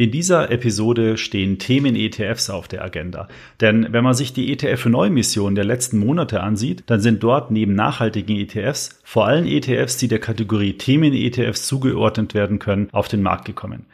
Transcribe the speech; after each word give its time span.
In 0.00 0.12
dieser 0.12 0.52
Episode 0.52 1.16
stehen 1.16 1.58
Themen 1.58 1.96
ETFs 1.96 2.50
auf 2.50 2.68
der 2.68 2.84
Agenda. 2.84 3.26
Denn 3.60 3.92
wenn 3.92 4.04
man 4.04 4.14
sich 4.14 4.32
die 4.32 4.52
ETF 4.52 4.82
für 4.82 4.90
Neumissionen 4.90 5.56
der 5.56 5.64
letzten 5.64 5.98
Monate 5.98 6.40
ansieht, 6.40 6.84
dann 6.86 7.00
sind 7.00 7.20
dort 7.24 7.50
neben 7.50 7.74
nachhaltigen 7.74 8.36
ETFs 8.36 9.00
vor 9.02 9.26
allem 9.26 9.44
ETFs, 9.44 9.96
die 9.96 10.06
der 10.06 10.20
Kategorie 10.20 10.74
Themen 10.74 11.12
ETFs 11.12 11.66
zugeordnet 11.66 12.32
werden 12.32 12.60
können, 12.60 12.88
auf 12.92 13.08
den 13.08 13.22
Markt 13.22 13.46
gekommen. 13.46 13.86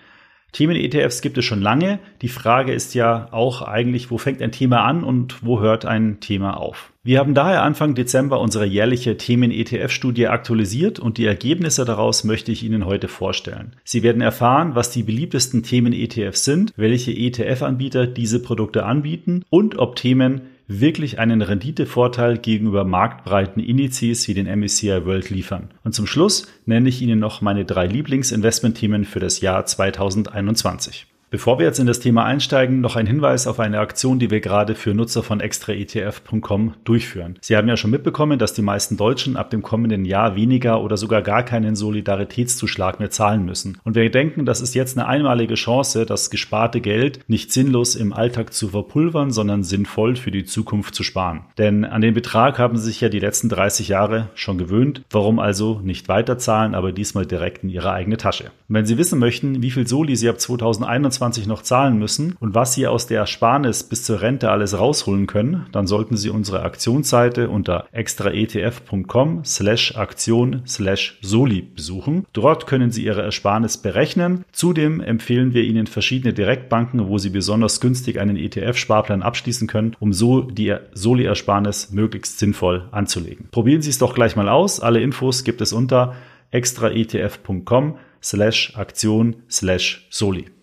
Themen-ETFs 0.55 1.21
gibt 1.21 1.37
es 1.37 1.45
schon 1.45 1.61
lange. 1.61 1.99
Die 2.23 2.29
Frage 2.29 2.73
ist 2.73 2.95
ja 2.95 3.27
auch 3.33 3.61
eigentlich, 3.61 4.11
wo 4.13 4.19
fängt 4.19 4.41
ein 4.41 4.53
Thema 4.53 4.85
an 4.85 5.03
und 5.03 5.45
wo 5.45 5.61
hört 5.61 5.85
ein 5.85 6.21
Thema 6.21 6.57
auf? 6.57 6.93
Wir 7.03 7.19
haben 7.19 7.35
daher 7.35 7.63
Anfang 7.65 7.95
Dezember 7.95 8.41
unsere 8.41 8.65
jährliche 8.65 9.17
Themen-ETF-Studie 9.17 10.29
aktualisiert 10.29 11.01
und 11.01 11.19
die 11.19 11.27
Ergebnisse 11.27 11.85
daraus 11.85 12.23
möchte 12.23 12.53
ich 12.53 12.63
Ihnen 12.63 12.87
heute 12.87 13.09
vorstellen. 13.09 13.75
Sie 13.83 14.03
werden 14.05 14.23
erfahren, 14.23 14.77
was 14.77 14.91
die 14.91 15.03
beliebtesten 15.03 15.65
Themen-ETFs 15.65 16.45
sind, 16.45 16.73
welche 16.77 17.11
ETF-Anbieter 17.11 18.07
diese 18.07 18.41
Produkte 18.41 18.87
anbieten 18.87 19.43
und 19.51 19.79
ob 19.79 19.97
Themen 19.97 20.43
wirklich 20.67 21.19
einen 21.19 21.43
Renditevorteil 21.43 22.39
gegenüber 22.39 22.85
marktbreiten 22.85 23.63
Indizes 23.63 24.27
wie 24.29 24.35
den 24.35 24.47
MSCI 24.47 25.05
World 25.05 25.31
liefern. 25.31 25.71
Und 25.85 25.95
zum 25.95 26.07
Schluss 26.07 26.47
nenne 26.67 26.89
ich 26.89 27.03
Ihnen 27.03 27.19
noch 27.19 27.41
meine 27.41 27.65
drei 27.65 27.87
Lieblingsinvestmentthemen 27.87 29.05
für 29.05 29.21
das 29.21 29.41
Jahr 29.41 29.67
2021. 29.67 31.07
Bevor 31.31 31.59
wir 31.59 31.67
jetzt 31.67 31.81
in 31.81 31.87
das 31.87 31.99
Thema 31.99 32.25
einsteigen, 32.25 32.81
noch 32.81 32.95
ein 32.95 33.09
Hinweis 33.09 33.49
auf 33.49 33.59
eine 33.59 33.81
Aktion, 33.81 34.21
die 34.21 34.31
wir 34.31 34.41
gerade 34.41 34.77
für 34.77 34.95
Nutzer 34.95 35.25
von 35.25 35.41
extraetf.com 35.41 36.75
durchführen. 36.85 37.39
Sie 37.41 37.57
haben 37.57 37.67
ja 37.67 37.77
schon 37.77 37.91
mitbekommen, 37.91 38.39
dass 38.39 38.55
die 38.55 38.63
meisten 38.63 38.97
Deutschen 38.97 39.37
ab 39.37 39.51
dem 39.51 39.63
kommenden 39.63 40.05
Jahr 40.05 40.37
weniger 40.37 40.81
oder 40.81 40.97
sogar 40.97 41.23
gar 41.23 41.43
keinen 41.43 41.75
Solidaritätszuschlag 41.75 43.01
mehr 43.01 43.11
zahlen 43.11 43.45
müssen. 43.45 43.79
Und 43.83 43.97
wir 43.97 44.09
denken, 44.11 44.47
das 44.47 44.61
ist 44.61 44.77
jetzt 44.77 44.97
eine 44.97 45.09
einmalige 45.09 45.55
Chance, 45.55 46.07
das 46.07 46.31
gesparte 46.31 46.81
Geld 46.81 47.21
nicht 47.27 47.53
sinnlos 47.53 47.97
im 47.97 48.13
Alltag 48.13 48.53
zu 48.53 48.69
verpulvern, 48.69 49.33
sondern 49.33 49.65
sinnvoll 49.65 50.15
für 50.15 50.31
die 50.31 50.45
Zukunft 50.45 50.95
zu 50.95 51.03
sparen. 51.03 51.47
Denn 51.59 51.85
an 51.85 52.01
den 52.01 52.15
Betrag 52.15 52.61
haben 52.61 52.77
Sie 52.77 52.85
sich 52.85 53.01
ja 53.01 53.09
die 53.09 53.19
letzten 53.19 53.49
30 53.49 53.89
Jahre 53.89 54.29
schon 54.35 54.57
gewöhnt. 54.57 55.03
Warum 55.11 55.41
also 55.41 55.81
nicht 55.83 56.09
weiterzahlen, 56.09 56.77
aber 56.77 56.93
diesmal 56.93 57.27
direkt 57.27 57.65
in 57.65 57.71
Ihre 57.71 57.91
eigene 57.91 58.19
Tasche? 58.19 58.45
Und 58.69 58.77
wenn 58.77 58.87
Sie 58.87 58.99
wissen 58.99 59.19
möchten, 59.19 59.63
wie 59.63 59.73
viel 59.73 59.89
Soli 59.89 60.15
Sie 60.15 60.29
ab 60.29 60.39
2021 60.39 61.24
2020 61.25 61.47
noch 61.47 61.63
zahlen 61.63 61.99
müssen 61.99 62.37
und 62.41 62.55
was 62.55 62.75
Sie 62.75 62.87
aus 62.87 63.07
der 63.07 63.21
Ersparnis 63.21 63.85
bis 63.85 64.05
zur 64.05 64.21
Rente 64.21 64.51
alles 64.51 64.79
rausholen 64.79 65.27
können, 65.27 65.67
dann 65.73 65.87
sollten 65.87 66.17
Sie 66.17 66.31
unsere 66.31 66.63
Aktionsseite 66.63 67.49
unter 67.49 67.87
extraetf.com 67.93 69.45
slash 69.45 69.97
Aktion 69.97 70.63
slash 70.67 71.19
Soli 71.23 71.63
besuchen. 71.63 72.27
Dort 72.33 72.67
können 72.67 72.91
Sie 72.91 73.05
Ihre 73.05 73.23
Ersparnis 73.23 73.79
berechnen. 73.79 74.45
Zudem 74.53 75.01
empfehlen 75.01 75.55
wir 75.55 75.63
Ihnen 75.63 75.87
verschiedene 75.87 76.35
Direktbanken, 76.35 77.09
wo 77.09 77.19
Sie 77.19 77.31
besonders 77.31 77.81
günstig 77.81 78.21
einen 78.21 78.37
ETF-Sparplan 78.37 79.23
abschließen 79.23 79.69
können, 79.69 79.97
um 80.01 80.13
so 80.13 80.43
die 80.43 80.75
Soli-Ersparnis 80.93 81.91
möglichst 81.93 82.39
sinnvoll 82.39 82.89
anzulegen. 82.91 83.49
Probieren 83.51 83.83
Sie 83.83 83.91
es 83.91 83.99
doch 83.99 84.15
gleich 84.15 84.37
mal 84.37 84.49
aus. 84.49 84.81
Alle 84.81 85.01
Infos 85.01 85.45
gibt 85.45 85.61
es 85.61 85.73
unter 85.73 86.15
extraetf.com 86.51 87.99
slash 88.23 88.73
Aktion 88.77 89.37
slash 89.51 90.07
Soli. 90.11 90.54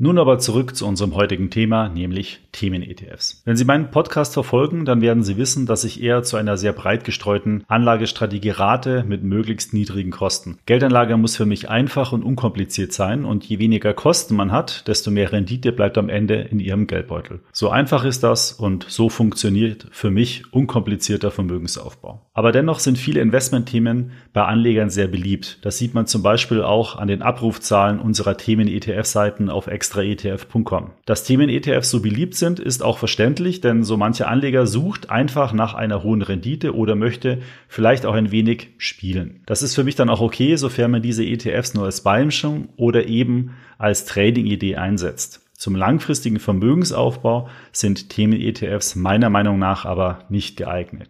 Nun 0.00 0.16
aber 0.18 0.38
zurück 0.38 0.76
zu 0.76 0.86
unserem 0.86 1.16
heutigen 1.16 1.50
Thema, 1.50 1.88
nämlich 1.88 2.38
Themen-ETFs. 2.52 3.42
Wenn 3.44 3.56
Sie 3.56 3.64
meinen 3.64 3.90
Podcast 3.90 4.32
verfolgen, 4.32 4.84
dann 4.84 5.00
werden 5.00 5.24
Sie 5.24 5.36
wissen, 5.36 5.66
dass 5.66 5.82
ich 5.82 6.00
eher 6.00 6.22
zu 6.22 6.36
einer 6.36 6.56
sehr 6.56 6.72
breit 6.72 7.02
gestreuten 7.02 7.64
Anlagestrategie 7.66 8.50
rate 8.50 9.04
mit 9.08 9.24
möglichst 9.24 9.74
niedrigen 9.74 10.12
Kosten. 10.12 10.58
Geldanlage 10.66 11.16
muss 11.16 11.34
für 11.34 11.46
mich 11.46 11.68
einfach 11.68 12.12
und 12.12 12.22
unkompliziert 12.22 12.92
sein 12.92 13.24
und 13.24 13.44
je 13.44 13.58
weniger 13.58 13.92
Kosten 13.92 14.36
man 14.36 14.52
hat, 14.52 14.86
desto 14.86 15.10
mehr 15.10 15.32
Rendite 15.32 15.72
bleibt 15.72 15.98
am 15.98 16.08
Ende 16.08 16.42
in 16.42 16.60
Ihrem 16.60 16.86
Geldbeutel. 16.86 17.40
So 17.50 17.68
einfach 17.68 18.04
ist 18.04 18.22
das 18.22 18.52
und 18.52 18.86
so 18.88 19.08
funktioniert 19.08 19.88
für 19.90 20.12
mich 20.12 20.44
unkomplizierter 20.52 21.32
Vermögensaufbau. 21.32 22.22
Aber 22.34 22.52
dennoch 22.52 22.78
sind 22.78 22.98
viele 22.98 23.20
Investmentthemen 23.20 24.12
bei 24.32 24.44
Anlegern 24.44 24.90
sehr 24.90 25.08
beliebt. 25.08 25.58
Das 25.62 25.76
sieht 25.76 25.94
man 25.94 26.06
zum 26.06 26.22
Beispiel 26.22 26.62
auch 26.62 26.94
an 26.94 27.08
den 27.08 27.20
Abrufzahlen 27.20 27.98
unserer 27.98 28.36
Themen-ETF-Seiten 28.36 29.50
auf 29.50 29.66
extraetf.com. 29.88 30.90
Dass 31.06 31.24
Themen-ETFs 31.24 31.90
so 31.90 32.00
beliebt 32.00 32.34
sind, 32.34 32.60
ist 32.60 32.82
auch 32.82 32.98
verständlich, 32.98 33.60
denn 33.60 33.84
so 33.84 33.96
mancher 33.96 34.28
Anleger 34.28 34.66
sucht 34.66 35.10
einfach 35.10 35.52
nach 35.52 35.74
einer 35.74 36.02
hohen 36.02 36.22
Rendite 36.22 36.74
oder 36.74 36.94
möchte 36.94 37.38
vielleicht 37.68 38.06
auch 38.06 38.14
ein 38.14 38.30
wenig 38.30 38.68
spielen. 38.78 39.42
Das 39.46 39.62
ist 39.62 39.74
für 39.74 39.84
mich 39.84 39.96
dann 39.96 40.10
auch 40.10 40.20
okay, 40.20 40.56
sofern 40.56 40.90
man 40.90 41.02
diese 41.02 41.24
ETFs 41.24 41.74
nur 41.74 41.84
als 41.84 42.02
Beimischung 42.02 42.68
oder 42.76 43.06
eben 43.06 43.54
als 43.78 44.04
Trading-Idee 44.04 44.76
einsetzt. 44.76 45.40
Zum 45.54 45.74
langfristigen 45.74 46.38
Vermögensaufbau 46.38 47.48
sind 47.72 48.10
Themen-ETFs 48.10 48.94
meiner 48.94 49.30
Meinung 49.30 49.58
nach 49.58 49.84
aber 49.84 50.20
nicht 50.28 50.56
geeignet. 50.56 51.08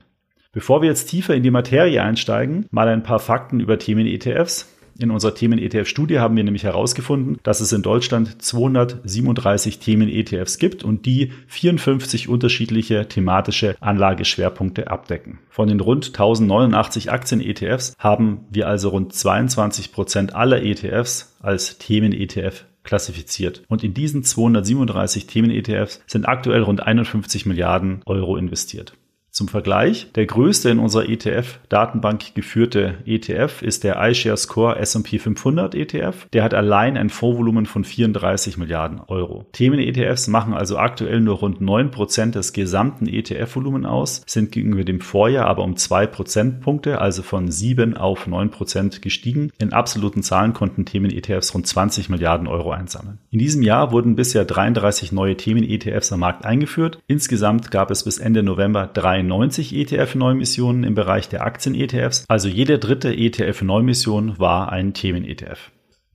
Bevor 0.53 0.81
wir 0.81 0.89
jetzt 0.89 1.11
tiefer 1.11 1.35
in 1.35 1.43
die 1.43 1.51
Materie 1.51 2.03
einsteigen, 2.03 2.67
mal 2.71 2.89
ein 2.89 3.03
paar 3.03 3.19
Fakten 3.19 3.61
über 3.61 3.79
Themen-ETFs. 3.79 4.75
In 5.01 5.13
unserer 5.13 5.33
Themen-ETF-Studie 5.33 6.19
haben 6.19 6.37
wir 6.37 6.43
nämlich 6.43 6.65
herausgefunden, 6.65 7.39
dass 7.45 7.61
es 7.61 7.73
in 7.73 7.83
Deutschland 7.83 8.43
237 8.43 9.79
Themen-ETFs 9.79 10.59
gibt 10.59 10.83
und 10.83 11.07
die 11.07 11.31
54 11.47 12.29
unterschiedliche 12.29 13.07
thematische 13.07 13.77
Anlageschwerpunkte 13.79 14.91
abdecken. 14.91 15.39
Von 15.51 15.69
den 15.69 15.79
rund 15.79 16.07
1089 16.07 17.13
Aktien-ETFs 17.13 17.95
haben 17.97 18.47
wir 18.51 18.67
also 18.67 18.89
rund 18.89 19.13
22 19.13 19.93
Prozent 19.93 20.35
aller 20.35 20.65
ETFs 20.65 21.37
als 21.41 21.79
Themen-ETF 21.79 22.65
klassifiziert. 22.83 23.63
Und 23.69 23.85
in 23.85 23.95
diesen 23.95 24.25
237 24.25 25.29
Themen-ETFs 25.29 26.01
sind 26.09 26.27
aktuell 26.27 26.63
rund 26.63 26.83
51 26.85 27.47
Milliarden 27.47 28.01
Euro 28.05 28.37
investiert. 28.37 28.95
Zum 29.39 29.47
Vergleich, 29.47 30.11
der 30.17 30.27
größte 30.27 30.69
in 30.69 30.81
unserer 30.81 31.09
ETF-Datenbank 31.09 32.35
geführte 32.35 32.95
ETF 33.07 33.63
ist 33.63 33.85
der 33.85 34.05
iShares 34.05 34.49
Core 34.49 34.81
S&P 34.81 35.21
500 35.21 35.77
ETF. 35.77 36.27
Der 36.33 36.43
hat 36.43 36.55
allein 36.55 36.97
ein 36.97 37.09
Fondsvolumen 37.09 37.67
von 37.67 37.85
34 37.85 38.59
Milliarden 38.59 38.99
Euro. 39.07 39.47
Themen-ETFs 39.53 40.27
machen 40.27 40.55
also 40.55 40.77
aktuell 40.77 41.21
nur 41.21 41.37
rund 41.37 41.61
9% 41.61 42.33
des 42.33 42.53
gesamten 42.53 43.07
ETF-Volumen 43.07 43.87
aus, 43.87 44.23
sind 44.27 44.51
gegenüber 44.51 44.83
dem 44.83 45.01
Vorjahr 45.01 45.47
aber 45.47 45.63
um 45.63 45.77
2 45.77 46.09
Prozentpunkte, 46.09 47.01
also 47.01 47.23
von 47.23 47.49
7 47.49 47.97
auf 47.97 48.27
9% 48.27 49.01
gestiegen. 49.01 49.53
In 49.61 49.73
absoluten 49.73 50.25
Zahlen 50.25 50.53
konnten 50.53 50.85
Themen-ETFs 50.85 51.55
rund 51.55 51.65
20 51.65 52.09
Milliarden 52.09 52.49
Euro 52.49 52.73
einsammeln. 52.73 53.19
In 53.31 53.39
diesem 53.39 53.63
Jahr 53.63 53.93
wurden 53.93 54.17
bisher 54.17 54.45
33 54.45 55.13
neue 55.13 55.37
Themen-ETFs 55.37 56.13
am 56.13 56.19
Markt 56.19 56.45
eingeführt. 56.45 56.99
Insgesamt 57.07 57.71
gab 57.71 57.93
es 57.93 58.03
bis 58.03 58.19
Ende 58.19 58.43
November 58.43 58.91
drei 58.93 59.28
92 59.29 59.75
ETF-Neumissionen 59.75 60.85
im 60.85 60.95
Bereich 60.95 61.29
der 61.29 61.43
Aktien-ETFs. 61.45 62.25
Also 62.29 62.49
jede 62.49 62.79
dritte 62.79 63.15
ETF-Neumission 63.15 64.39
war 64.39 64.73
ein 64.73 64.95
Themen-ETF. 64.95 65.71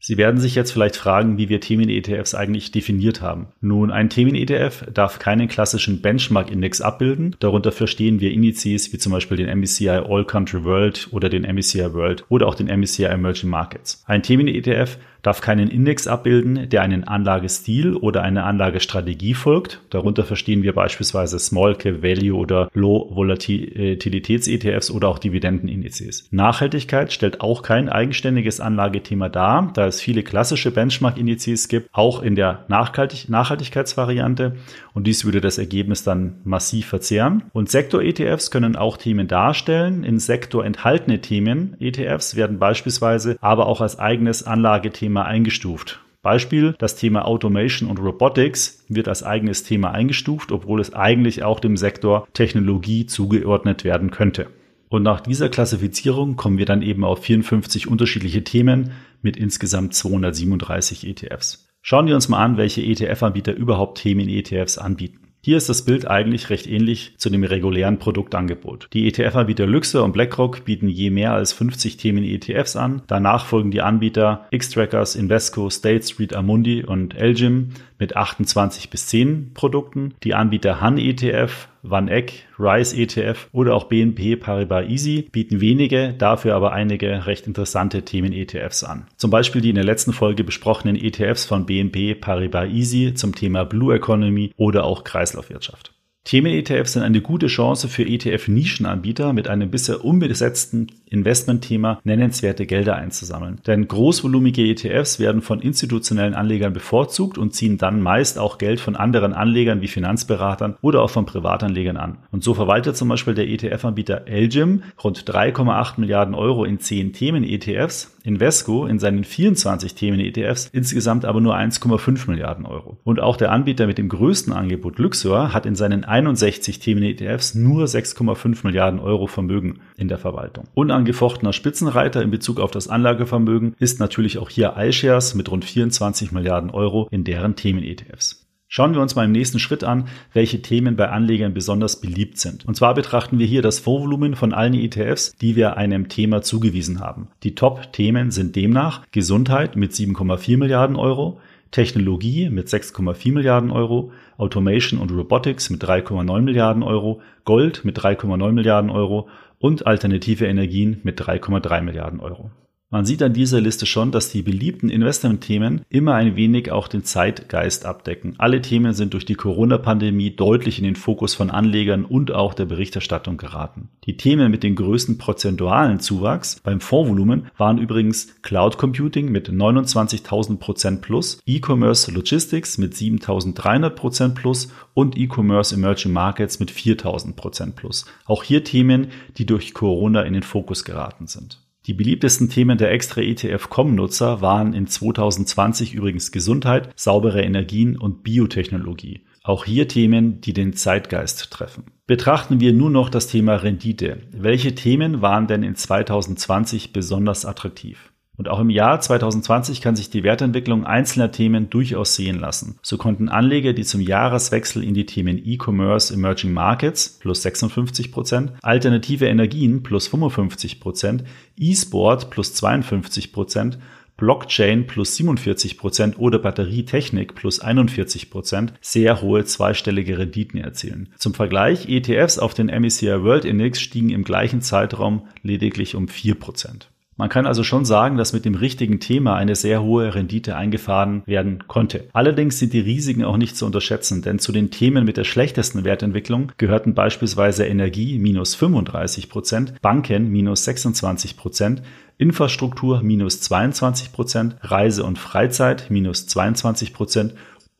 Sie 0.05 0.17
werden 0.17 0.41
sich 0.41 0.53
jetzt 0.53 0.71
vielleicht 0.71 0.97
fragen, 0.97 1.37
wie 1.37 1.47
wir 1.47 1.61
Themen-ETFs 1.61 2.35
eigentlich 2.35 2.71
definiert 2.71 3.21
haben. 3.21 3.47
Nun, 3.61 3.89
ein 3.89 4.09
Themen-ETF 4.09 4.87
darf 4.93 5.17
keinen 5.17 5.47
klassischen 5.47 6.01
Benchmark-Index 6.01 6.81
abbilden. 6.81 7.37
Darunter 7.39 7.71
verstehen 7.71 8.19
wir 8.19 8.31
Indizes 8.33 8.91
wie 8.91 8.97
zum 8.97 9.13
Beispiel 9.13 9.37
den 9.37 9.57
MSCI 9.57 9.87
All 9.87 10.25
Country 10.25 10.65
World 10.65 11.07
oder 11.11 11.29
den 11.29 11.43
MSCI 11.43 11.93
World 11.93 12.25
oder 12.27 12.47
auch 12.47 12.55
den 12.55 12.67
MSCI 12.67 13.05
Emerging 13.05 13.49
Markets. 13.49 14.03
Ein 14.05 14.23
Themen-ETF 14.23 14.97
darf 15.23 15.41
keinen 15.41 15.69
Index 15.69 16.05
abbilden, 16.05 16.69
der 16.69 16.81
einen 16.81 17.05
Anlagestil 17.05 17.95
oder 17.95 18.21
eine 18.21 18.43
Anlagestrategie 18.43 19.33
folgt. 19.33 19.81
Darunter 19.89 20.25
verstehen 20.25 20.61
wir 20.61 20.73
beispielsweise 20.73 21.39
Small 21.39 21.75
Cap 21.75 22.03
Value 22.03 22.37
oder 22.37 22.69
Low 22.73 23.09
Volatilitäts 23.15 24.47
ETFs 24.47 24.91
oder 24.91 25.07
auch 25.07 25.17
Dividendenindizes. 25.17 26.27
Nachhaltigkeit 26.31 27.11
stellt 27.11 27.41
auch 27.41 27.63
kein 27.63 27.89
eigenständiges 27.89 28.59
Anlagethema 28.59 29.29
dar, 29.29 29.71
da 29.73 29.87
es 29.87 30.01
viele 30.01 30.23
klassische 30.23 30.71
Benchmark-Indizes 30.71 31.69
gibt, 31.69 31.89
auch 31.93 32.21
in 32.21 32.35
der 32.35 32.65
Nachhaltig 32.67 33.29
Nachhaltigkeitsvariante 33.29 34.57
und 34.93 35.07
dies 35.07 35.25
würde 35.25 35.41
das 35.41 35.57
Ergebnis 35.57 36.03
dann 36.03 36.35
massiv 36.43 36.87
verzehren. 36.87 37.43
Und 37.53 37.69
Sektor-ETFs 37.69 38.51
können 38.51 38.75
auch 38.75 38.97
Themen 38.97 39.27
darstellen. 39.27 40.03
In 40.03 40.19
Sektor 40.19 40.65
enthaltene 40.65 41.21
Themen 41.21 41.75
ETFs 41.79 42.35
werden 42.35 42.59
beispielsweise 42.59 43.37
aber 43.41 43.67
auch 43.67 43.81
als 43.81 43.97
eigenes 43.97 44.43
Anlagethema 44.43 45.12
Thema 45.13 45.27
eingestuft. 45.27 45.99
Beispiel, 46.23 46.73
das 46.79 46.95
Thema 46.95 47.25
Automation 47.25 47.87
und 47.87 47.99
Robotics 47.99 48.83
wird 48.89 49.07
als 49.07 49.21
eigenes 49.21 49.61
Thema 49.61 49.91
eingestuft, 49.91 50.51
obwohl 50.51 50.81
es 50.81 50.95
eigentlich 50.95 51.43
auch 51.43 51.59
dem 51.59 51.77
Sektor 51.77 52.27
Technologie 52.33 53.05
zugeordnet 53.05 53.83
werden 53.83 54.09
könnte. 54.09 54.47
Und 54.89 55.03
nach 55.03 55.21
dieser 55.21 55.49
Klassifizierung 55.49 56.35
kommen 56.35 56.57
wir 56.57 56.65
dann 56.65 56.81
eben 56.81 57.03
auf 57.03 57.23
54 57.23 57.87
unterschiedliche 57.87 58.43
Themen 58.43 58.93
mit 59.21 59.37
insgesamt 59.37 59.93
237 59.93 61.05
ETFs. 61.05 61.67
Schauen 61.83 62.07
wir 62.07 62.15
uns 62.15 62.27
mal 62.27 62.43
an, 62.43 62.57
welche 62.57 62.81
ETF-Anbieter 62.81 63.53
überhaupt 63.53 63.99
Themen-ETFs 63.99 64.79
anbieten. 64.79 65.22
Hier 65.45 65.57
ist 65.57 65.67
das 65.67 65.81
Bild 65.81 66.07
eigentlich 66.07 66.49
recht 66.49 66.67
ähnlich 66.67 67.15
zu 67.17 67.29
dem 67.29 67.43
regulären 67.43 67.99
Produktangebot. 67.99 68.87
Die 68.93 69.09
ETF-Anbieter 69.09 69.67
Luxor 69.67 70.05
und 70.05 70.13
BlackRock 70.13 70.63
bieten 70.63 70.87
je 70.87 71.09
mehr 71.09 71.33
als 71.33 71.51
50 71.51 71.97
Themen 71.97 72.23
ETFs 72.23 72.77
an. 72.77 73.01
Danach 73.07 73.45
folgen 73.45 73.69
die 73.69 73.81
Anbieter 73.81 74.47
Xtrackers, 74.57 75.17
Invesco, 75.17 75.69
State 75.69 76.05
Street, 76.05 76.33
Amundi 76.33 76.85
und 76.85 77.15
Elgin 77.15 77.73
mit 77.99 78.15
28 78.15 78.89
bis 78.89 79.07
10 79.07 79.53
Produkten. 79.53 80.13
Die 80.23 80.33
Anbieter 80.33 80.81
Han 80.81 80.97
ETF, 80.97 81.67
Van 81.81 82.07
Eck, 82.07 82.45
Rise 82.57 82.95
ETF 82.95 83.49
oder 83.51 83.75
auch 83.75 83.85
BNP 83.85 84.37
Paribas 84.37 84.87
Easy 84.87 85.27
bieten 85.31 85.61
wenige, 85.61 86.13
dafür 86.13 86.55
aber 86.55 86.71
einige 86.71 87.25
recht 87.25 87.45
interessante 87.45 88.03
Themen-ETFs 88.03 88.83
an. 88.83 89.07
Zum 89.17 89.31
Beispiel 89.31 89.61
die 89.61 89.69
in 89.69 89.75
der 89.75 89.83
letzten 89.83 90.13
Folge 90.13 90.43
besprochenen 90.43 90.95
ETFs 90.95 91.45
von 91.45 91.65
BNP 91.65 92.15
Paribas 92.15 92.69
Easy 92.69 93.13
zum 93.13 93.35
Thema 93.35 93.65
Blue 93.65 93.93
Economy 93.93 94.53
oder 94.57 94.85
auch 94.85 95.03
Kreislaufwirtschaft. 95.03 95.92
Themen-ETFs 96.25 96.93
sind 96.93 97.03
eine 97.03 97.19
gute 97.19 97.47
Chance 97.47 97.89
für 97.89 98.03
ETF-Nischenanbieter 98.03 99.33
mit 99.33 99.49
einem 99.49 99.69
bisher 99.69 100.05
unbesetzten 100.05 100.87
Investmentthema 101.09 101.99
nennenswerte 102.05 102.65
Gelder 102.65 102.95
einzusammeln. 102.95 103.59
Denn 103.67 103.89
großvolumige 103.89 104.63
ETFs 104.63 105.19
werden 105.19 105.41
von 105.41 105.59
institutionellen 105.59 106.33
Anlegern 106.33 106.71
bevorzugt 106.71 107.37
und 107.37 107.53
ziehen 107.53 107.77
dann 107.77 108.01
meist 108.01 108.39
auch 108.39 108.57
Geld 108.57 108.79
von 108.79 108.95
anderen 108.95 109.33
Anlegern 109.33 109.81
wie 109.81 109.89
Finanzberatern 109.89 110.77
oder 110.81 111.01
auch 111.01 111.09
von 111.09 111.25
Privatanlegern 111.25 111.97
an. 111.97 112.19
Und 112.31 112.43
so 112.43 112.53
verwaltet 112.53 112.95
zum 112.95 113.09
Beispiel 113.09 113.33
der 113.33 113.49
ETF-Anbieter 113.49 114.25
Elgim 114.25 114.83
rund 115.03 115.29
3,8 115.29 115.99
Milliarden 115.99 116.35
Euro 116.35 116.63
in 116.63 116.79
10 116.79 117.11
Themen-ETFs 117.11 118.12
Invesco 118.23 118.85
in 118.85 118.99
seinen 118.99 119.23
24 119.23 119.95
Themen-ETFs 119.95 120.69
insgesamt 120.71 121.25
aber 121.25 121.41
nur 121.41 121.55
1,5 121.55 122.29
Milliarden 122.29 122.65
Euro. 122.65 122.97
Und 123.03 123.19
auch 123.19 123.37
der 123.37 123.51
Anbieter 123.51 123.85
mit 123.85 123.97
dem 123.97 124.09
größten 124.09 124.53
Angebot 124.53 124.97
Luxor 124.97 125.53
hat 125.53 125.65
in 125.65 125.75
seinen 125.75 126.03
61 126.03 126.79
Themen-ETFs 126.79 127.55
nur 127.55 127.85
6,5 127.85 128.65
Milliarden 128.65 128.99
Euro 128.99 129.27
Vermögen 129.27 129.81
in 129.97 130.07
der 130.07 130.17
Verwaltung. 130.17 130.65
Unangefochtener 130.73 131.53
Spitzenreiter 131.53 132.21
in 132.21 132.31
Bezug 132.31 132.59
auf 132.59 132.71
das 132.71 132.87
Anlagevermögen 132.87 133.75
ist 133.79 133.99
natürlich 133.99 134.37
auch 134.37 134.49
hier 134.49 134.75
iShares 134.77 135.35
mit 135.35 135.51
rund 135.51 135.65
24 135.65 136.31
Milliarden 136.31 136.69
Euro 136.69 137.07
in 137.11 137.23
deren 137.23 137.55
Themen-ETFs. 137.55 138.42
Schauen 138.75 138.95
wir 138.95 139.01
uns 139.01 139.13
mal 139.13 139.25
im 139.25 139.31
nächsten 139.31 139.59
Schritt 139.59 139.83
an, 139.83 140.05
welche 140.33 140.63
Themen 140.63 140.95
bei 140.95 141.07
Anlegern 141.07 141.53
besonders 141.53 142.01
beliebt 142.01 142.39
sind. 142.39 142.65
Und 142.65 142.73
zwar 142.73 142.95
betrachten 142.95 143.37
wir 143.37 143.45
hier 143.45 143.61
das 143.61 143.77
Fondsvolumen 143.77 144.33
von 144.35 144.51
allen 144.51 144.73
ETFs, 144.73 145.35
die 145.35 145.55
wir 145.55 145.77
einem 145.77 146.09
Thema 146.09 146.41
zugewiesen 146.41 146.99
haben. 146.99 147.27
Die 147.43 147.53
Top-Themen 147.53 148.31
sind 148.31 148.55
demnach 148.55 149.05
Gesundheit 149.11 149.75
mit 149.75 149.91
7,4 149.91 150.57
Milliarden 150.57 150.95
Euro, 150.95 151.39
Technologie 151.69 152.49
mit 152.49 152.67
6,4 152.67 153.31
Milliarden 153.31 153.69
Euro, 153.69 154.11
Automation 154.37 154.99
und 154.99 155.11
Robotics 155.11 155.69
mit 155.69 155.83
3,9 155.83 156.41
Milliarden 156.41 156.81
Euro, 156.81 157.21
Gold 157.45 157.85
mit 157.85 157.99
3,9 157.99 158.53
Milliarden 158.53 158.89
Euro 158.89 159.29
und 159.59 159.85
alternative 159.85 160.47
Energien 160.47 160.99
mit 161.03 161.21
3,3 161.21 161.81
Milliarden 161.81 162.19
Euro. 162.19 162.49
Man 162.93 163.05
sieht 163.05 163.23
an 163.23 163.33
dieser 163.33 163.59
Liste 163.59 163.87
schon, 163.87 164.11
dass 164.11 164.29
die 164.29 164.43
beliebten 164.43 164.87
Investmentthemen 164.87 165.81
immer 165.89 166.13
ein 166.13 166.35
wenig 166.35 166.71
auch 166.71 166.87
den 166.87 167.03
Zeitgeist 167.03 167.87
abdecken. 167.87 168.35
Alle 168.37 168.61
Themen 168.61 168.93
sind 168.93 169.15
durch 169.15 169.25
die 169.25 169.33
Corona-Pandemie 169.33 170.35
deutlich 170.35 170.77
in 170.77 170.83
den 170.83 170.95
Fokus 170.95 171.33
von 171.33 171.49
Anlegern 171.49 172.05
und 172.05 172.31
auch 172.31 172.53
der 172.53 172.65
Berichterstattung 172.65 173.37
geraten. 173.37 173.89
Die 174.03 174.15
Themen 174.15 174.51
mit 174.51 174.61
dem 174.61 174.75
größten 174.75 175.17
prozentualen 175.17 176.01
Zuwachs 176.01 176.59
beim 176.63 176.81
Fondsvolumen 176.81 177.47
waren 177.57 177.79
übrigens 177.79 178.39
Cloud 178.43 178.77
Computing 178.77 179.31
mit 179.31 179.49
29.000 179.49 180.59
Prozent 180.59 181.01
plus, 181.01 181.39
E-Commerce 181.47 182.11
Logistics 182.11 182.77
mit 182.77 182.93
7.300 182.93 183.89
Prozent 183.89 184.35
plus 184.35 184.67
und 184.93 185.17
E-Commerce 185.17 185.73
Emerging 185.73 186.11
Markets 186.11 186.59
mit 186.59 186.69
4.000 186.69 187.33
Prozent 187.33 187.75
plus. 187.75 188.05
Auch 188.25 188.43
hier 188.43 188.63
Themen, 188.63 189.07
die 189.37 189.47
durch 189.47 189.73
Corona 189.73 190.21
in 190.21 190.33
den 190.33 190.43
Fokus 190.43 190.85
geraten 190.85 191.25
sind. 191.25 191.62
Die 191.85 191.93
beliebtesten 191.93 192.47
Themen 192.47 192.77
der 192.77 192.91
extra 192.91 193.19
ETF-Com-Nutzer 193.19 194.41
waren 194.41 194.73
in 194.73 194.87
2020 194.87 195.93
übrigens 195.93 196.31
Gesundheit, 196.31 196.89
saubere 196.95 197.41
Energien 197.41 197.97
und 197.97 198.23
Biotechnologie. 198.23 199.25
Auch 199.43 199.65
hier 199.65 199.89
Themen, 199.89 200.39
die 200.39 200.53
den 200.53 200.71
Zeitgeist 200.71 201.51
treffen. 201.51 201.91
Betrachten 202.07 202.61
wir 202.61 202.71
nur 202.71 202.89
noch 202.89 203.09
das 203.09 203.27
Thema 203.27 203.55
Rendite. 203.55 204.21
Welche 204.31 204.75
Themen 204.75 205.21
waren 205.21 205.47
denn 205.47 205.63
in 205.63 205.75
2020 205.75 206.93
besonders 206.93 207.45
attraktiv? 207.45 208.12
Und 208.35 208.47
auch 208.47 208.59
im 208.59 208.71
Jahr 208.71 208.99
2020 208.99 209.79
kann 209.79 209.95
sich 209.95 210.09
die 210.09 210.23
Wertentwicklung 210.23 210.85
einzelner 210.85 211.31
Themen 211.31 211.69
durchaus 211.69 212.15
sehen 212.15 212.39
lassen. 212.39 212.79
So 212.81 212.97
konnten 212.97 213.29
Anleger, 213.29 213.73
die 213.73 213.83
zum 213.83 214.01
Jahreswechsel 214.01 214.83
in 214.83 214.95
die 214.95 215.05
Themen 215.05 215.39
E-Commerce 215.43 216.11
Emerging 216.13 216.51
Markets 216.51 217.19
plus 217.19 217.43
56 217.43 218.11
Prozent, 218.11 218.53
alternative 218.63 219.27
Energien 219.27 219.83
plus 219.83 220.07
55 220.07 220.79
Prozent, 220.79 221.23
E-Sport 221.57 222.31
plus 222.31 222.55
52 222.55 223.33
Prozent, 223.33 223.77
Blockchain 224.17 224.87
plus 224.87 225.15
47 225.15 225.77
Prozent 225.77 226.19
oder 226.19 226.39
Batterietechnik 226.39 227.35
plus 227.35 227.59
41 227.59 228.29
Prozent 228.29 228.73
sehr 228.79 229.21
hohe 229.21 229.43
zweistellige 229.45 230.17
Renditen 230.17 230.59
erzielen. 230.59 231.09
Zum 231.17 231.33
Vergleich, 231.33 231.89
ETFs 231.89 232.37
auf 232.39 232.53
den 232.53 232.67
MSCI 232.67 233.23
World 233.23 233.45
Index 233.45 233.81
stiegen 233.81 234.09
im 234.09 234.23
gleichen 234.23 234.61
Zeitraum 234.61 235.27
lediglich 235.41 235.95
um 235.95 236.07
4 236.07 236.35
Prozent. 236.35 236.92
Man 237.15 237.29
kann 237.29 237.45
also 237.45 237.63
schon 237.63 237.85
sagen, 237.85 238.17
dass 238.17 238.33
mit 238.33 238.43
dem 238.43 238.55
richtigen 238.55 238.99
Thema 238.99 239.35
eine 239.35 239.55
sehr 239.55 239.83
hohe 239.83 240.15
Rendite 240.15 240.55
eingefahren 240.55 241.21
werden 241.25 241.67
konnte. 241.67 242.09
Allerdings 242.13 242.57
sind 242.57 242.73
die 242.73 242.79
Risiken 242.79 243.23
auch 243.23 243.37
nicht 243.37 243.55
zu 243.55 243.65
unterschätzen, 243.65 244.21
denn 244.23 244.39
zu 244.39 244.51
den 244.51 244.71
Themen 244.71 245.05
mit 245.05 245.17
der 245.17 245.23
schlechtesten 245.23 245.83
Wertentwicklung 245.83 246.51
gehörten 246.57 246.95
beispielsweise 246.95 247.65
Energie 247.65 248.17
minus 248.17 248.55
35 248.55 249.29
Prozent, 249.29 249.81
Banken 249.81 250.31
minus 250.31 250.65
26 250.65 251.37
Prozent, 251.37 251.83
Infrastruktur 252.17 253.01
minus 253.01 253.41
22 253.41 254.11
Prozent, 254.11 254.55
Reise 254.61 255.03
und 255.03 255.19
Freizeit 255.19 255.87
minus 255.89 256.27
22 256.27 256.93
Prozent 256.93 257.33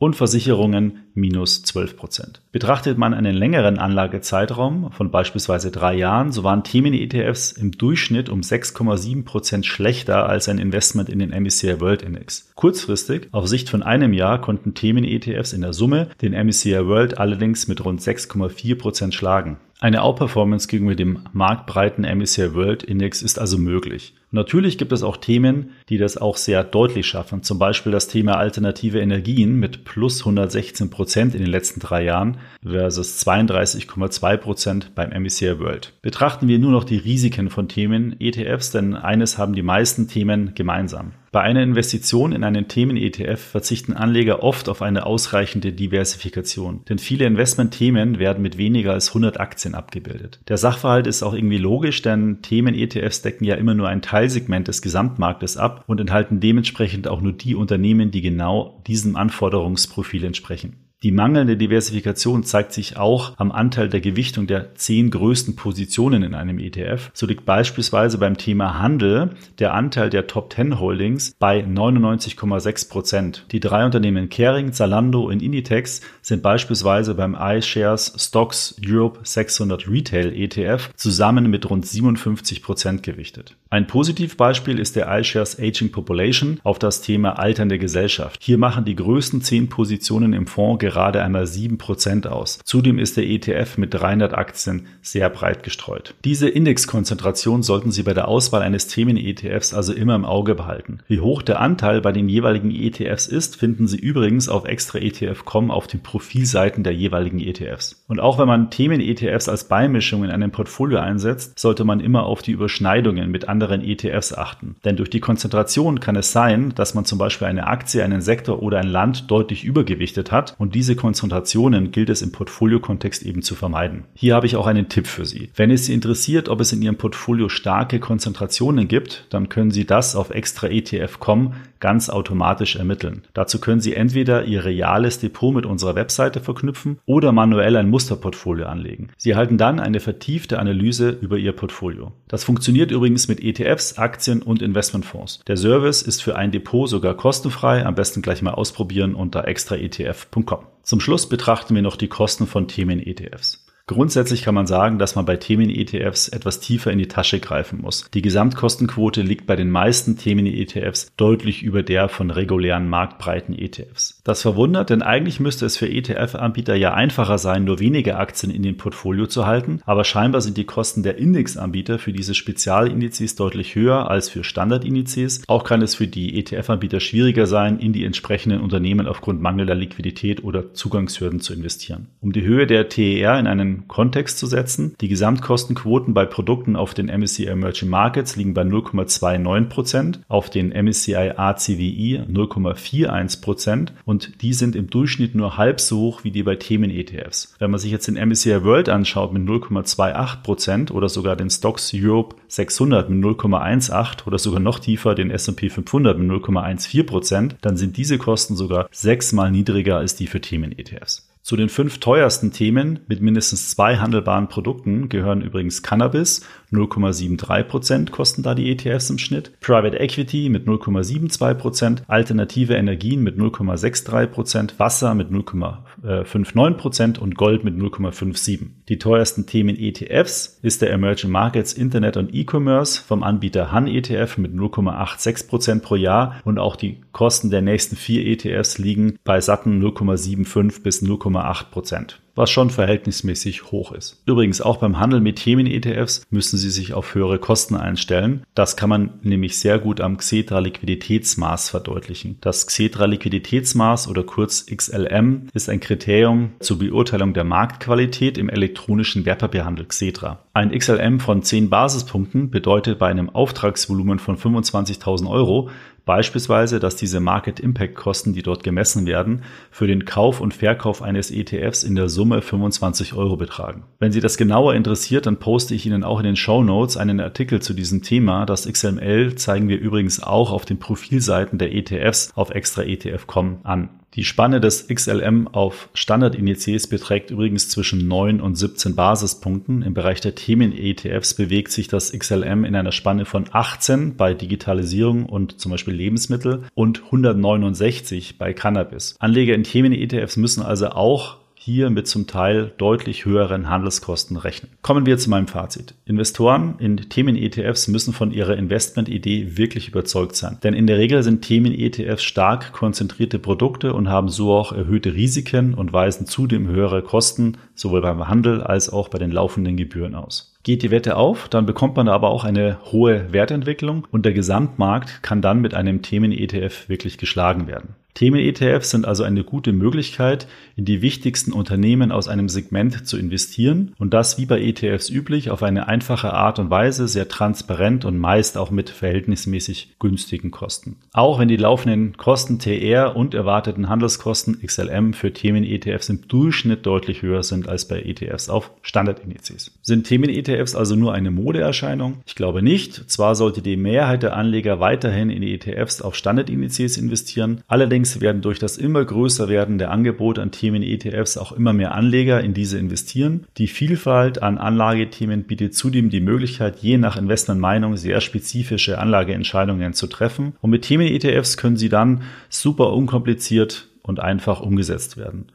und 0.03 0.17
Versicherungen 0.17 1.05
minus 1.13 1.63
12 1.63 1.95
Prozent. 1.95 2.41
Betrachtet 2.51 2.97
man 2.97 3.13
einen 3.13 3.33
längeren 3.33 3.79
Anlagezeitraum 3.79 4.91
von 4.91 5.11
beispielsweise 5.11 5.71
drei 5.71 5.95
Jahren, 5.95 6.33
so 6.33 6.43
waren 6.43 6.65
Themen-ETFs 6.65 7.53
im 7.53 7.71
Durchschnitt 7.71 8.27
um 8.27 8.41
6,7 8.41 9.23
Prozent 9.23 9.65
schlechter 9.65 10.27
als 10.27 10.49
ein 10.49 10.57
Investment 10.57 11.07
in 11.07 11.19
den 11.19 11.29
MSCI 11.29 11.79
World 11.79 12.01
Index. 12.01 12.51
Kurzfristig, 12.55 13.29
auf 13.31 13.47
Sicht 13.47 13.69
von 13.69 13.81
einem 13.81 14.11
Jahr, 14.11 14.41
konnten 14.41 14.73
Themen-ETFs 14.73 15.53
in 15.53 15.61
der 15.61 15.71
Summe 15.71 16.09
den 16.21 16.33
MSCI 16.33 16.85
World 16.85 17.17
allerdings 17.17 17.69
mit 17.69 17.85
rund 17.85 18.01
6,4 18.01 18.77
Prozent 18.77 19.13
schlagen. 19.13 19.57
Eine 19.83 20.01
Outperformance 20.01 20.69
gegenüber 20.69 20.95
dem 20.95 21.19
marktbreiten 21.33 22.05
MSCI 22.05 22.55
World 22.55 22.83
Index 22.83 23.21
ist 23.21 23.37
also 23.37 23.57
möglich. 23.57 24.13
natürlich 24.31 24.77
gibt 24.77 24.93
es 24.93 25.03
auch 25.03 25.17
Themen, 25.17 25.71
die 25.89 25.97
das 25.97 26.15
auch 26.15 26.37
sehr 26.37 26.63
deutlich 26.63 27.05
schaffen. 27.05 27.43
Zum 27.43 27.59
Beispiel 27.59 27.91
das 27.91 28.07
Thema 28.07 28.37
alternative 28.37 29.01
Energien 29.01 29.59
mit 29.59 29.83
plus 29.83 30.21
116 30.21 30.89
Prozent 30.89 31.35
in 31.35 31.41
den 31.41 31.51
letzten 31.51 31.81
drei 31.81 32.05
Jahren 32.05 32.37
versus 32.65 33.27
32,2 33.27 34.37
Prozent 34.37 34.95
beim 34.95 35.09
MSCI 35.09 35.59
World. 35.59 35.91
Betrachten 36.01 36.47
wir 36.47 36.59
nur 36.59 36.71
noch 36.71 36.85
die 36.85 36.95
Risiken 36.95 37.49
von 37.49 37.67
Themen 37.67 38.15
ETFs, 38.21 38.71
denn 38.71 38.95
eines 38.95 39.37
haben 39.37 39.53
die 39.53 39.63
meisten 39.63 40.07
Themen 40.07 40.55
gemeinsam. 40.55 41.11
Bei 41.33 41.41
einer 41.41 41.63
Investition 41.63 42.31
in 42.31 42.43
einen 42.43 42.67
Themen-ETF 42.67 43.41
verzichten 43.41 43.93
Anleger 43.93 44.43
oft 44.43 44.69
auf 44.69 44.83
eine 44.83 45.07
ausreichende 45.07 45.73
Diversifikation, 45.73 46.85
denn 46.87 46.99
viele 46.99 47.25
Investmentthemen 47.25 48.19
werden 48.19 48.43
mit 48.43 48.59
weniger 48.59 48.93
als 48.93 49.07
100 49.07 49.39
Aktien 49.39 49.73
abgebildet. 49.73 50.41
Der 50.47 50.57
Sachverhalt 50.57 51.07
ist 51.07 51.23
auch 51.23 51.33
irgendwie 51.33 51.57
logisch, 51.57 52.03
denn 52.03 52.43
Themen-ETFs 52.43 53.23
decken 53.23 53.45
ja 53.45 53.55
immer 53.55 53.73
nur 53.73 53.89
ein 53.89 54.03
Teilsegment 54.03 54.67
des 54.67 54.83
Gesamtmarktes 54.83 55.57
ab 55.57 55.83
und 55.87 55.99
enthalten 55.99 56.39
dementsprechend 56.39 57.07
auch 57.07 57.19
nur 57.19 57.33
die 57.33 57.55
Unternehmen, 57.55 58.11
die 58.11 58.21
genau 58.21 58.83
diesem 58.85 59.15
Anforderungsprofil 59.15 60.25
entsprechen. 60.25 60.83
Die 61.03 61.11
mangelnde 61.11 61.57
Diversifikation 61.57 62.45
zeigt 62.45 62.71
sich 62.71 62.95
auch 62.95 63.33
am 63.37 63.51
Anteil 63.51 63.89
der 63.89 63.99
Gewichtung 63.99 64.47
der 64.47 64.73
zehn 64.75 65.11
größten 65.11 65.57
Positionen 65.57 66.23
in 66.23 66.33
einem 66.33 66.59
ETF. 66.59 67.11
So 67.13 67.25
liegt 67.25 67.43
beispielsweise 67.45 68.17
beim 68.17 68.37
Thema 68.37 68.79
Handel 68.79 69.31
der 69.59 69.73
Anteil 69.73 70.09
der 70.09 70.27
Top 70.27 70.53
10 70.53 70.79
Holdings 70.79 71.35
bei 71.37 71.59
99,6 71.59 72.87
Prozent. 72.87 73.45
Die 73.51 73.59
drei 73.59 73.83
Unternehmen 73.83 74.29
Kering, 74.29 74.71
Zalando 74.71 75.23
und 75.23 75.43
Inditex 75.43 75.99
sind 76.21 76.41
beispielsweise 76.41 77.15
beim 77.15 77.35
iShares 77.37 78.13
Stocks 78.17 78.77
Europe 78.81 79.19
600 79.23 79.89
Retail 79.89 80.33
ETF 80.33 80.89
zusammen 80.95 81.49
mit 81.49 81.69
rund 81.69 81.85
57 81.85 82.63
Prozent 82.63 83.03
gewichtet. 83.03 83.57
Ein 83.73 83.87
Positivbeispiel 83.87 84.77
ist 84.77 84.95
der 84.95 85.07
iShares 85.19 85.57
Aging 85.57 85.91
Population 85.91 86.59
auf 86.61 86.77
das 86.77 87.01
Thema 87.01 87.39
alternde 87.39 87.79
Gesellschaft. 87.79 88.39
Hier 88.39 88.59
machen 88.59 88.85
die 88.85 88.95
größten 88.95 89.41
zehn 89.41 89.67
Positionen 89.67 90.33
im 90.33 90.45
Fonds 90.45 90.79
gerade 90.79 91.23
einmal 91.23 91.47
sieben 91.47 91.79
Prozent 91.79 92.27
aus. 92.27 92.59
Zudem 92.63 92.99
ist 92.99 93.17
der 93.17 93.27
ETF 93.27 93.79
mit 93.79 93.91
300 93.91 94.35
Aktien 94.35 94.85
sehr 95.01 95.27
breit 95.31 95.63
gestreut. 95.63 96.13
Diese 96.23 96.47
Indexkonzentration 96.47 97.63
sollten 97.63 97.89
Sie 97.89 98.03
bei 98.03 98.13
der 98.13 98.27
Auswahl 98.27 98.61
eines 98.61 98.85
Themen-ETFs 98.89 99.73
also 99.73 99.91
immer 99.91 100.13
im 100.13 100.25
Auge 100.25 100.53
behalten. 100.53 100.99
Wie 101.07 101.21
hoch 101.21 101.41
der 101.41 101.59
Anteil 101.59 101.99
bei 102.01 102.11
den 102.11 102.29
jeweiligen 102.29 102.69
ETFs 102.69 103.25
ist, 103.25 103.55
finden 103.55 103.87
Sie 103.87 103.97
übrigens 103.97 104.49
auf 104.49 104.65
extraetf.com 104.65 105.71
auf 105.71 105.87
den 105.87 106.03
Profilseiten 106.03 106.83
der 106.83 106.93
jeweiligen 106.93 107.39
ETFs. 107.39 108.03
Und 108.07 108.19
auch 108.19 108.37
wenn 108.37 108.47
man 108.47 108.69
Themen-ETFs 108.69 109.49
als 109.49 109.67
Beimischung 109.67 110.23
in 110.23 110.29
einem 110.29 110.51
Portfolio 110.51 110.99
einsetzt, 110.99 111.57
sollte 111.57 111.85
man 111.85 112.01
immer 112.01 112.27
auf 112.27 112.43
die 112.43 112.51
Überschneidungen 112.51 113.31
mit 113.31 113.49
anderen 113.49 113.62
anderen 113.63 113.83
ETFs 113.83 114.33
achten. 114.33 114.75
Denn 114.83 114.97
durch 114.97 115.09
die 115.09 115.19
Konzentration 115.19 115.99
kann 115.99 116.15
es 116.15 116.31
sein, 116.31 116.73
dass 116.75 116.93
man 116.93 117.05
zum 117.05 117.17
Beispiel 117.17 117.47
eine 117.47 117.67
Aktie, 117.67 118.03
einen 118.03 118.21
Sektor 118.21 118.61
oder 118.61 118.79
ein 118.79 118.87
Land 118.87 119.31
deutlich 119.31 119.63
übergewichtet 119.63 120.31
hat 120.31 120.55
und 120.57 120.75
diese 120.75 120.95
Konzentrationen 120.95 121.91
gilt 121.91 122.09
es 122.09 122.21
im 122.21 122.31
Portfoliokontext 122.31 123.23
eben 123.23 123.41
zu 123.41 123.55
vermeiden. 123.55 124.03
Hier 124.15 124.35
habe 124.35 124.45
ich 124.45 124.57
auch 124.57 124.67
einen 124.67 124.89
Tipp 124.89 125.07
für 125.07 125.25
Sie. 125.25 125.49
Wenn 125.55 125.71
es 125.71 125.85
Sie 125.85 125.93
interessiert, 125.93 126.49
ob 126.49 126.59
es 126.59 126.73
in 126.73 126.81
Ihrem 126.81 126.97
Portfolio 126.97 127.47
starke 127.47 127.99
Konzentrationen 127.99 128.87
gibt, 128.87 129.27
dann 129.29 129.49
können 129.49 129.71
Sie 129.71 129.85
das 129.85 130.15
auf 130.15 130.29
extraetf.com 130.29 131.53
ganz 131.83 132.09
automatisch 132.09 132.77
ermitteln. 132.77 133.23
Dazu 133.33 133.59
können 133.59 133.81
Sie 133.81 133.93
entweder 133.93 134.45
Ihr 134.45 134.63
reales 134.63 135.19
Depot 135.19 135.53
mit 135.53 135.65
unserer 135.65 135.95
Webseite 135.95 136.39
verknüpfen 136.39 136.97
oder 137.05 137.33
manuell 137.33 137.75
ein 137.75 137.89
Musterportfolio 137.89 138.67
anlegen. 138.67 139.09
Sie 139.17 139.31
erhalten 139.31 139.57
dann 139.57 139.81
eine 139.81 139.99
vertiefte 139.99 140.59
Analyse 140.59 141.09
über 141.09 141.37
Ihr 141.37 141.51
Portfolio. 141.51 142.13
Das 142.29 142.45
funktioniert 142.45 142.89
übrigens 142.89 143.27
mit 143.27 143.43
ETFs, 143.43 143.97
Aktien 143.97 144.41
und 144.41 144.61
Investmentfonds. 144.61 145.41
Der 145.45 145.57
Service 145.57 146.01
ist 146.01 146.23
für 146.23 146.37
ein 146.37 146.51
Depot 146.51 146.87
sogar 146.87 147.15
kostenfrei, 147.15 147.85
am 147.85 147.95
besten 147.95 148.21
gleich 148.21 148.41
mal 148.41 148.53
ausprobieren 148.53 149.13
unter 149.13 149.45
extraetf.com. 149.45 150.59
Zum 150.83 151.01
Schluss 151.01 151.27
betrachten 151.27 151.75
wir 151.75 151.81
noch 151.81 151.97
die 151.97 152.07
Kosten 152.07 152.47
von 152.47 152.69
Themen-ETFs. 152.69 153.62
Grundsätzlich 153.85 154.43
kann 154.43 154.55
man 154.55 154.65
sagen, 154.65 154.97
dass 154.97 155.15
man 155.15 155.25
bei 155.25 155.35
Themen-ETFs 155.35 156.29
etwas 156.29 156.61
tiefer 156.61 156.91
in 156.91 156.99
die 156.99 157.09
Tasche 157.09 157.41
greifen 157.41 157.81
muss. 157.81 158.09
Die 158.13 158.21
Gesamtkostenquote 158.21 159.21
liegt 159.21 159.45
bei 159.45 159.57
den 159.57 159.69
meisten 159.69 160.15
Themen-ETFs 160.15 161.11
deutlich 161.17 161.63
über 161.63 161.83
der 161.83 162.07
von 162.07 162.31
regulären 162.31 162.87
marktbreiten 162.87 163.53
ETFs. 163.53 164.21
Das 164.23 164.41
verwundert, 164.41 164.89
denn 164.89 165.01
eigentlich 165.01 165.41
müsste 165.41 165.65
es 165.65 165.75
für 165.75 165.89
ETF-Anbieter 165.89 166.75
ja 166.75 166.93
einfacher 166.93 167.37
sein, 167.37 167.65
nur 167.65 167.79
wenige 167.79 168.15
Aktien 168.15 168.53
in 168.53 168.63
den 168.63 168.77
Portfolio 168.77 169.27
zu 169.27 169.45
halten, 169.45 169.81
aber 169.83 170.05
scheinbar 170.05 170.39
sind 170.39 170.55
die 170.55 170.63
Kosten 170.63 171.03
der 171.03 171.17
Indexanbieter 171.17 171.99
für 171.99 172.13
diese 172.13 172.35
Spezialindizes 172.35 173.35
deutlich 173.35 173.75
höher 173.75 174.09
als 174.09 174.29
für 174.29 174.45
Standardindizes. 174.45 175.43
Auch 175.47 175.65
kann 175.65 175.81
es 175.81 175.95
für 175.95 176.07
die 176.07 176.39
ETF-Anbieter 176.39 177.01
schwieriger 177.01 177.47
sein, 177.47 177.79
in 177.79 177.91
die 177.91 178.05
entsprechenden 178.05 178.61
Unternehmen 178.61 179.07
aufgrund 179.07 179.41
mangelnder 179.41 179.75
Liquidität 179.75 180.41
oder 180.41 180.73
Zugangshürden 180.73 181.41
zu 181.41 181.53
investieren. 181.53 182.07
Um 182.21 182.31
die 182.31 182.43
Höhe 182.43 182.65
der 182.65 182.87
TER 182.87 183.37
in 183.37 183.47
einen 183.47 183.72
Kontext 183.87 184.37
zu 184.37 184.47
setzen. 184.47 184.95
Die 185.01 185.07
Gesamtkostenquoten 185.07 186.13
bei 186.13 186.25
Produkten 186.25 186.75
auf 186.75 186.93
den 186.93 187.07
MSCI 187.07 187.45
Emerging 187.45 187.89
Markets 187.89 188.35
liegen 188.35 188.53
bei 188.53 188.63
0,29% 188.63 190.19
auf 190.27 190.49
den 190.49 190.69
MSCI 190.69 191.33
ACWI 191.35 192.21
0,41% 192.29 193.89
und 194.05 194.41
die 194.41 194.53
sind 194.53 194.75
im 194.75 194.89
Durchschnitt 194.89 195.35
nur 195.35 195.57
halb 195.57 195.79
so 195.79 195.99
hoch 195.99 196.23
wie 196.23 196.31
die 196.31 196.43
bei 196.43 196.55
Themen-ETFs. 196.55 197.55
Wenn 197.59 197.71
man 197.71 197.79
sich 197.79 197.91
jetzt 197.91 198.07
den 198.07 198.15
MSCI 198.15 198.63
World 198.63 198.89
anschaut 198.89 199.33
mit 199.33 199.43
0,28% 199.43 200.91
oder 200.91 201.09
sogar 201.09 201.35
den 201.35 201.49
Stocks 201.49 201.91
Europe 201.93 202.35
600 202.47 203.09
mit 203.09 203.23
0,18 203.23 204.27
oder 204.27 204.39
sogar 204.39 204.59
noch 204.59 204.79
tiefer 204.79 205.15
den 205.15 205.31
S&P 205.31 205.69
500 205.69 206.17
mit 206.17 206.29
0,14% 206.29 207.55
dann 207.61 207.77
sind 207.77 207.97
diese 207.97 208.17
Kosten 208.17 208.55
sogar 208.55 208.87
sechsmal 208.91 209.51
niedriger 209.51 209.97
als 209.97 210.15
die 210.15 210.27
für 210.27 210.41
Themen-ETFs. 210.41 211.32
Zu 211.43 211.57
den 211.57 211.67
fünf 211.67 211.97
teuersten 211.97 212.53
Themen 212.53 213.01
mit 213.09 213.19
mindestens 213.21 213.69
zwei 213.69 213.97
handelbaren 213.97 214.47
Produkten 214.47 215.09
gehören 215.09 215.41
übrigens 215.41 215.83
Cannabis, 215.83 216.47
0,73 216.71 217.63
Prozent 217.63 218.11
kosten 218.11 218.43
da 218.43 218.55
die 218.55 218.71
ETFs 218.71 219.09
im 219.09 219.17
Schnitt, 219.17 219.51
Private 219.59 219.99
Equity 219.99 220.49
mit 220.49 220.65
0,72 220.67 221.53
Prozent, 221.55 222.03
alternative 222.07 222.75
Energien 222.75 223.21
mit 223.21 223.37
0,63 223.37 224.27
Prozent, 224.27 224.79
Wasser 224.79 225.13
mit 225.13 225.29
0,59 225.29 226.71
Prozent. 226.75 227.19
Und 227.19 227.35
Gold 227.35 227.63
mit 227.63 227.75
0,57. 227.75 228.59
Die 228.89 228.97
teuersten 228.97 229.45
Themen 229.45 229.77
ETFs 229.77 230.59
ist 230.61 230.81
der 230.81 230.91
Emerging 230.91 231.29
Markets 231.29 231.73
Internet 231.73 232.17
und 232.17 232.33
E-Commerce 232.33 233.01
vom 233.01 233.23
Anbieter 233.23 233.71
Han 233.71 233.87
ETF 233.87 234.37
mit 234.37 234.53
0,86 234.53 235.47
Prozent 235.47 235.83
pro 235.83 235.95
Jahr. 235.95 236.39
Und 236.43 236.57
auch 236.57 236.75
die 236.75 237.01
Kosten 237.11 237.49
der 237.49 237.61
nächsten 237.61 237.95
vier 237.95 238.25
ETFs 238.25 238.77
liegen 238.77 239.17
bei 239.23 239.41
satten 239.41 239.83
0,75 239.83 240.81
bis 240.81 241.01
0, 241.01 241.19
0,8 241.35 241.65
Prozent, 241.71 242.21
was 242.35 242.49
schon 242.49 242.69
verhältnismäßig 242.69 243.71
hoch 243.71 243.91
ist. 243.91 244.21
Übrigens 244.25 244.61
auch 244.61 244.77
beim 244.77 244.99
Handel 244.99 245.21
mit 245.21 245.37
Themen-ETFs 245.37 246.25
müssen 246.29 246.57
Sie 246.57 246.69
sich 246.69 246.93
auf 246.93 247.15
höhere 247.15 247.39
Kosten 247.39 247.75
einstellen. 247.75 248.43
Das 248.55 248.77
kann 248.77 248.89
man 248.89 249.19
nämlich 249.21 249.59
sehr 249.59 249.79
gut 249.79 250.01
am 250.01 250.17
Xetra 250.17 250.59
Liquiditätsmaß 250.59 251.69
verdeutlichen. 251.69 252.37
Das 252.41 252.67
Xetra 252.67 253.05
Liquiditätsmaß 253.05 254.07
oder 254.07 254.23
kurz 254.23 254.65
XLM 254.65 255.47
ist 255.53 255.69
ein 255.69 255.79
Kriterium 255.79 256.53
zur 256.59 256.79
Beurteilung 256.79 257.33
der 257.33 257.43
Marktqualität 257.43 258.37
im 258.37 258.49
elektronischen 258.49 259.25
Wertpapierhandel 259.25 259.85
Xetra. 259.85 260.39
Ein 260.53 260.71
XLM 260.77 261.19
von 261.19 261.43
10 261.43 261.69
Basispunkten 261.69 262.49
bedeutet 262.49 262.99
bei 262.99 263.07
einem 263.07 263.29
Auftragsvolumen 263.29 264.19
von 264.19 264.37
25.000 264.37 265.29
Euro 265.29 265.69
Beispielsweise, 266.05 266.79
dass 266.79 266.97
diese 266.97 267.21
Market 267.21 267.61
Impact 267.61 267.95
Kosten, 267.95 268.33
die 268.33 268.43
dort 268.43 268.63
gemessen 268.63 269.05
werden, 269.05 269.43
für 269.71 269.87
den 269.87 270.03
Kauf 270.03 270.41
und 270.41 270.53
Verkauf 270.53 271.01
eines 271.01 271.31
ETFs 271.31 271.83
in 271.83 271.95
der 271.95 272.09
Summe 272.09 272.41
25 272.41 273.13
Euro 273.13 273.37
betragen. 273.37 273.83
Wenn 273.99 274.11
Sie 274.11 274.19
das 274.19 274.35
genauer 274.35 274.73
interessiert, 274.75 275.25
dann 275.25 275.37
poste 275.37 275.73
ich 275.73 275.85
Ihnen 275.85 276.03
auch 276.03 276.19
in 276.19 276.25
den 276.25 276.35
Show 276.35 276.61
Notes 276.61 276.97
einen 276.97 277.21
Artikel 277.21 277.61
zu 277.61 277.73
diesem 277.73 278.01
Thema. 278.01 278.45
Das 278.45 278.71
XML 278.71 279.35
zeigen 279.35 279.69
wir 279.69 279.79
übrigens 279.79 280.21
auch 280.21 280.51
auf 280.51 280.65
den 280.65 280.79
Profilseiten 280.79 281.57
der 281.57 281.73
ETFs 281.73 282.31
auf 282.35 282.49
extraetf.com 282.49 283.59
an. 283.63 284.02
Die 284.15 284.23
Spanne 284.23 284.61
des 284.61 284.87
XLM 284.87 285.47
auf 285.47 285.89
Standardindizes 285.95 286.85
beträgt 286.85 287.31
übrigens 287.31 287.69
zwischen 287.69 288.07
9 288.07 288.41
und 288.41 288.55
17 288.55 288.95
Basispunkten. 288.95 289.81
Im 289.81 289.95
Bereich 289.95 290.21
der 290.21 290.35
Themen-ETFs 290.35 291.33
bewegt 291.33 291.71
sich 291.71 291.87
das 291.87 292.11
XLM 292.11 292.63
in 292.63 292.75
einer 292.75 292.91
Spanne 292.91 293.25
von 293.25 293.45
18 293.51 294.15
bei 294.15 294.35
Digitalisierung 294.35 295.25
und 295.25 295.59
zum 295.59 295.71
Beispiel 295.71 295.95
Lebensmittel 295.95 296.63
und 296.75 297.03
169 297.05 298.37
bei 298.37 298.53
Cannabis. 298.53 299.15
Anleger 299.17 299.55
in 299.55 299.63
Themen-ETFs 299.63 300.37
müssen 300.37 300.61
also 300.61 300.89
auch 300.89 301.37
hier 301.65 301.89
mit 301.89 302.07
zum 302.07 302.27
Teil 302.27 302.73
deutlich 302.77 303.23
höheren 303.23 303.69
Handelskosten 303.69 304.35
rechnen. 304.35 304.69
Kommen 304.81 305.05
wir 305.05 305.17
zu 305.17 305.29
meinem 305.29 305.47
Fazit. 305.47 305.93
Investoren 306.03 306.75
in 306.79 306.97
Themen-ETFs 306.97 307.87
müssen 307.87 308.11
von 308.11 308.31
ihrer 308.31 308.57
Investmentidee 308.57 309.55
wirklich 309.55 309.87
überzeugt 309.87 310.35
sein. 310.35 310.57
Denn 310.61 310.73
in 310.73 310.87
der 310.87 310.97
Regel 310.97 311.23
sind 311.23 311.41
Themen-ETFs 311.41 312.21
stark 312.21 312.73
konzentrierte 312.73 313.39
Produkte 313.39 313.93
und 313.93 314.09
haben 314.09 314.27
so 314.27 314.51
auch 314.51 314.73
erhöhte 314.73 315.13
Risiken 315.13 315.73
und 315.73 315.93
weisen 315.93 316.27
zudem 316.27 316.67
höhere 316.67 317.01
Kosten 317.01 317.57
sowohl 317.75 318.01
beim 318.01 318.27
Handel 318.27 318.61
als 318.61 318.91
auch 318.91 319.07
bei 319.07 319.17
den 319.17 319.31
laufenden 319.31 319.77
Gebühren 319.77 320.15
aus. 320.15 320.53
Geht 320.63 320.83
die 320.83 320.91
Wette 320.91 321.15
auf, 321.15 321.47
dann 321.47 321.65
bekommt 321.65 321.95
man 321.95 322.09
aber 322.09 322.29
auch 322.29 322.43
eine 322.43 322.79
hohe 322.91 323.31
Wertentwicklung 323.31 324.05
und 324.11 324.25
der 324.25 324.33
Gesamtmarkt 324.33 325.23
kann 325.23 325.41
dann 325.41 325.61
mit 325.61 325.73
einem 325.73 326.01
Themen-ETF 326.01 326.89
wirklich 326.89 327.17
geschlagen 327.17 327.67
werden. 327.67 327.95
Themen-ETFs 328.13 328.91
sind 328.91 329.07
also 329.07 329.23
eine 329.23 329.43
gute 329.43 329.73
Möglichkeit, 329.73 330.47
in 330.75 330.85
die 330.85 331.01
wichtigsten 331.01 331.51
Unternehmen 331.51 332.11
aus 332.11 332.27
einem 332.27 332.49
Segment 332.49 333.07
zu 333.07 333.17
investieren 333.17 333.93
und 333.97 334.13
das 334.13 334.37
wie 334.37 334.45
bei 334.45 334.61
ETFs 334.61 335.09
üblich 335.09 335.49
auf 335.49 335.63
eine 335.63 335.87
einfache 335.87 336.33
Art 336.33 336.59
und 336.59 336.69
Weise, 336.69 337.07
sehr 337.07 337.27
transparent 337.27 338.05
und 338.05 338.17
meist 338.17 338.57
auch 338.57 338.71
mit 338.71 338.89
verhältnismäßig 338.89 339.95
günstigen 339.99 340.51
Kosten. 340.51 340.97
Auch 341.11 341.39
wenn 341.39 341.47
die 341.47 341.57
laufenden 341.57 342.15
Kosten 342.17 342.59
TR 342.59 343.15
und 343.15 343.33
erwarteten 343.33 343.89
Handelskosten 343.89 344.59
XLM 344.61 345.13
für 345.13 345.33
Themen-ETFs 345.33 346.09
im 346.09 346.27
Durchschnitt 346.27 346.85
deutlich 346.85 347.21
höher 347.21 347.43
sind 347.43 347.67
als 347.67 347.87
bei 347.87 348.01
ETFs 348.01 348.49
auf 348.49 348.71
Standardindizes. 348.81 349.71
Sind 349.81 350.05
Themen-ETFs 350.07 350.75
also 350.75 350.95
nur 350.95 351.13
eine 351.13 351.31
Modeerscheinung? 351.31 352.17
Ich 352.25 352.35
glaube 352.35 352.61
nicht. 352.61 353.09
Zwar 353.09 353.35
sollte 353.35 353.61
die 353.61 353.77
Mehrheit 353.77 354.23
der 354.23 354.35
Anleger 354.35 354.79
weiterhin 354.79 355.29
in 355.29 355.43
ETFs 355.43 356.01
auf 356.01 356.15
Standardindizes 356.15 356.97
investieren, 356.97 357.61
allerdings 357.67 358.02
Allerdings 358.03 358.19
werden 358.19 358.41
durch 358.41 358.59
das 358.59 358.77
immer 358.77 359.05
größer 359.05 359.47
werden 359.47 359.77
der 359.77 359.89
Angebot 359.89 360.37
an 360.37 360.51
Themen-ETFs 360.51 361.37
auch 361.37 361.53
immer 361.53 361.71
mehr 361.71 361.95
Anleger 361.95 362.41
in 362.41 362.53
diese 362.53 362.77
investieren. 362.77 363.45
Die 363.57 363.67
Vielfalt 363.67 364.43
an 364.43 364.57
Anlagethemen 364.57 365.43
bietet 365.43 365.73
zudem 365.73 366.09
die 366.09 366.19
Möglichkeit, 366.19 366.79
je 366.79 366.97
nach 366.97 367.15
Investmentmeinung 367.15 367.95
sehr 367.95 368.19
spezifische 368.19 368.97
Anlageentscheidungen 368.97 369.93
zu 369.93 370.07
treffen. 370.07 370.51
Und 370.59 370.69
mit 370.71 370.81
Themen-ETFs 370.81 371.55
können 371.55 371.77
sie 371.77 371.87
dann 371.87 372.23
super 372.49 372.91
unkompliziert 372.91 373.87
und 374.01 374.19
einfach 374.19 374.59
umgesetzt 374.59 375.15
werden. 375.15 375.45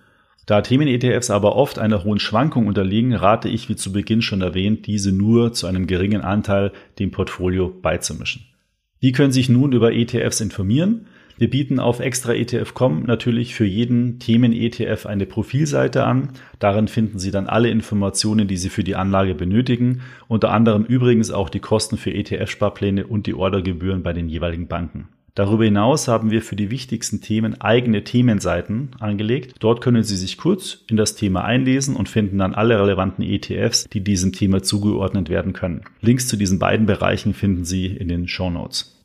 Da 0.46 0.62
Themen-ETFs 0.62 1.28
aber 1.28 1.54
oft 1.54 1.78
einer 1.78 2.02
hohen 2.02 2.18
Schwankung 2.18 2.66
unterliegen, 2.66 3.12
rate 3.12 3.50
ich, 3.50 3.68
wie 3.68 3.76
zu 3.76 3.92
Beginn 3.92 4.22
schon 4.22 4.40
erwähnt, 4.40 4.86
diese 4.86 5.12
nur 5.12 5.52
zu 5.52 5.66
einem 5.66 5.86
geringen 5.86 6.22
Anteil 6.22 6.72
dem 6.98 7.10
Portfolio 7.10 7.68
beizumischen. 7.68 8.46
Wie 9.00 9.12
können 9.12 9.32
Sie 9.32 9.40
sich 9.40 9.50
nun 9.50 9.72
über 9.72 9.92
ETFs 9.92 10.40
informieren? 10.40 11.08
Wir 11.38 11.48
bieten 11.48 11.78
auf 11.78 12.00
extraetf.com 12.00 13.04
natürlich 13.04 13.54
für 13.54 13.64
jeden 13.64 14.18
Themen-ETF 14.18 15.06
eine 15.06 15.24
Profilseite 15.24 16.04
an. 16.04 16.30
Darin 16.58 16.88
finden 16.88 17.20
Sie 17.20 17.30
dann 17.30 17.46
alle 17.46 17.70
Informationen, 17.70 18.48
die 18.48 18.56
Sie 18.56 18.70
für 18.70 18.82
die 18.82 18.96
Anlage 18.96 19.36
benötigen, 19.36 20.00
unter 20.26 20.50
anderem 20.50 20.84
übrigens 20.84 21.30
auch 21.30 21.48
die 21.48 21.60
Kosten 21.60 21.96
für 21.96 22.10
ETF-Sparpläne 22.10 23.06
und 23.06 23.28
die 23.28 23.34
Ordergebühren 23.34 24.02
bei 24.02 24.12
den 24.12 24.28
jeweiligen 24.28 24.66
Banken. 24.66 25.08
Darüber 25.36 25.62
hinaus 25.62 26.08
haben 26.08 26.32
wir 26.32 26.42
für 26.42 26.56
die 26.56 26.72
wichtigsten 26.72 27.20
Themen 27.20 27.60
eigene 27.60 28.02
Themenseiten 28.02 28.90
angelegt. 28.98 29.54
Dort 29.60 29.80
können 29.80 30.02
Sie 30.02 30.16
sich 30.16 30.38
kurz 30.38 30.84
in 30.90 30.96
das 30.96 31.14
Thema 31.14 31.44
einlesen 31.44 31.94
und 31.94 32.08
finden 32.08 32.38
dann 32.38 32.54
alle 32.54 32.80
relevanten 32.80 33.22
ETFs, 33.22 33.88
die 33.88 34.00
diesem 34.00 34.32
Thema 34.32 34.64
zugeordnet 34.64 35.28
werden 35.28 35.52
können. 35.52 35.82
Links 36.00 36.26
zu 36.26 36.36
diesen 36.36 36.58
beiden 36.58 36.86
Bereichen 36.86 37.34
finden 37.34 37.64
Sie 37.64 37.86
in 37.86 38.08
den 38.08 38.26
Show 38.26 38.50
Notes. 38.50 38.97